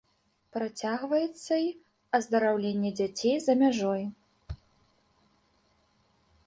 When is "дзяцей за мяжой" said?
2.99-4.09